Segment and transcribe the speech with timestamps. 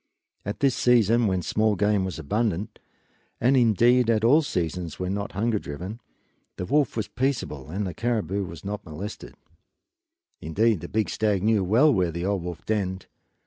[0.43, 2.79] But at this season when small game was abundant
[3.39, 6.01] and indeed at all seasons when not hunger driven
[6.55, 9.35] the wolf was peaceable and the caribou were not molested.
[10.41, 13.05] Indeed the big stag knew well where the old wolf denned.